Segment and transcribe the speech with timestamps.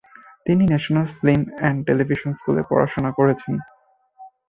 [0.45, 3.53] তিনি national film and television স্কুলে পড়াশোনা করেছেন।